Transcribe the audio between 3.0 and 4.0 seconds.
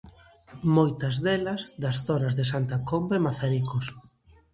e Mazaricos.